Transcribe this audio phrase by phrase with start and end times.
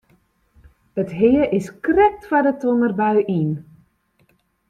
[1.01, 3.51] It hea is krekt foar de tongerbui yn.